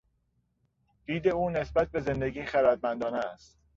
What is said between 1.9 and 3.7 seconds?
به زندگی خردمندانه است.